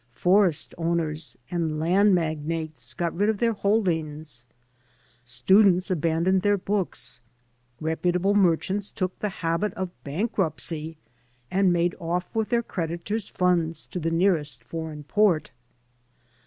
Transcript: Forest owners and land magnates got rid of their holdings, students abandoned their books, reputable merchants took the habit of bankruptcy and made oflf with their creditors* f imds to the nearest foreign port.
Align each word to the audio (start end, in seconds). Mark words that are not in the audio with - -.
Forest 0.15 0.73
owners 0.79 1.37
and 1.51 1.79
land 1.79 2.15
magnates 2.15 2.95
got 2.95 3.15
rid 3.15 3.29
of 3.29 3.37
their 3.37 3.53
holdings, 3.53 4.45
students 5.23 5.91
abandoned 5.91 6.41
their 6.41 6.57
books, 6.57 7.21
reputable 7.79 8.33
merchants 8.33 8.89
took 8.89 9.19
the 9.19 9.29
habit 9.45 9.75
of 9.75 9.91
bankruptcy 10.03 10.97
and 11.51 11.71
made 11.71 11.93
oflf 12.01 12.33
with 12.33 12.49
their 12.49 12.63
creditors* 12.63 13.29
f 13.31 13.37
imds 13.41 13.87
to 13.91 13.99
the 13.99 14.09
nearest 14.09 14.63
foreign 14.63 15.03
port. 15.03 15.51